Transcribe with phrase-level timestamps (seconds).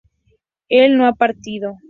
[0.69, 1.79] él no ha partido